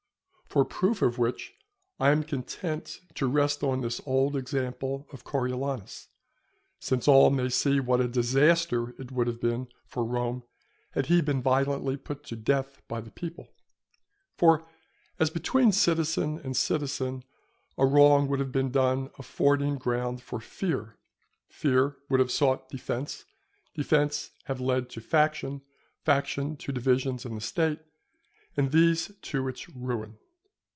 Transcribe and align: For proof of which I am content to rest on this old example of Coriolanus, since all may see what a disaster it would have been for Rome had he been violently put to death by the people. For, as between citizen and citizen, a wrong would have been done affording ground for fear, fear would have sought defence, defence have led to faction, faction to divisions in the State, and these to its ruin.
For 0.51 0.65
proof 0.65 1.01
of 1.01 1.17
which 1.17 1.53
I 1.97 2.09
am 2.11 2.25
content 2.25 2.99
to 3.15 3.25
rest 3.25 3.63
on 3.63 3.79
this 3.79 4.01
old 4.05 4.35
example 4.35 5.07
of 5.13 5.23
Coriolanus, 5.23 6.09
since 6.77 7.07
all 7.07 7.29
may 7.29 7.47
see 7.47 7.79
what 7.79 8.01
a 8.01 8.07
disaster 8.09 8.89
it 9.01 9.13
would 9.13 9.27
have 9.27 9.39
been 9.39 9.69
for 9.87 10.03
Rome 10.03 10.43
had 10.91 11.05
he 11.05 11.21
been 11.21 11.41
violently 11.41 11.95
put 11.95 12.25
to 12.25 12.35
death 12.35 12.81
by 12.89 12.99
the 12.99 13.11
people. 13.11 13.47
For, 14.35 14.67
as 15.19 15.29
between 15.29 15.71
citizen 15.71 16.37
and 16.39 16.57
citizen, 16.57 17.23
a 17.77 17.85
wrong 17.85 18.27
would 18.27 18.41
have 18.41 18.51
been 18.51 18.71
done 18.71 19.09
affording 19.17 19.77
ground 19.77 20.21
for 20.21 20.41
fear, 20.41 20.97
fear 21.47 21.95
would 22.09 22.19
have 22.19 22.29
sought 22.29 22.67
defence, 22.67 23.23
defence 23.73 24.31
have 24.47 24.59
led 24.59 24.89
to 24.89 24.99
faction, 24.99 25.61
faction 26.03 26.57
to 26.57 26.73
divisions 26.73 27.23
in 27.23 27.35
the 27.35 27.39
State, 27.39 27.79
and 28.57 28.73
these 28.73 29.13
to 29.21 29.47
its 29.47 29.69
ruin. 29.69 30.17